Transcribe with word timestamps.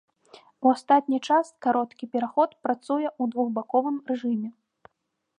У 0.67 0.69
астатні 0.75 1.17
час 1.27 1.51
кароткі 1.65 2.09
пераход 2.15 2.55
працуе 2.67 3.05
ў 3.21 3.35
двухбаковым 3.35 4.01
рэжыме. 4.13 4.49